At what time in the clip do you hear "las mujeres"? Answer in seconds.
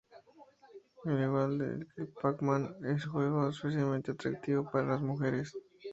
4.93-5.53